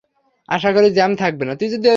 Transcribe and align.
আশা 0.49 0.69
করি 0.71 0.87
জ্যাম 0.91 1.11
থাকবে 1.15 1.43
না। 1.45 1.53